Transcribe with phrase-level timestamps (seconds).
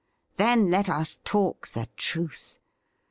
[0.37, 2.57] 'Then, let us talk the truth.